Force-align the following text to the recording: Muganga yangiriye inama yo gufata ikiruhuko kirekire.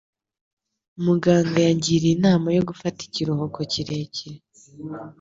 Muganga 1.03 1.57
yangiriye 1.65 2.13
inama 2.17 2.47
yo 2.57 2.61
gufata 2.69 2.99
ikiruhuko 3.07 3.59
kirekire. 3.71 4.39